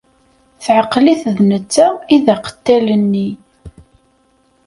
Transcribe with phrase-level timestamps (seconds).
[0.63, 3.29] Teɛqel-it d netta i d aqettal-nni.